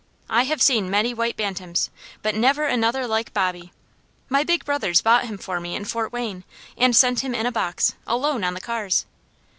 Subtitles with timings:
[0.31, 1.91] I have seen many white bantams,
[2.23, 3.71] but never another like Bobby.
[4.29, 6.43] My big brothers bought him for me in Fort Wayne,
[6.75, 9.05] and sent him in a box, alone on the cars.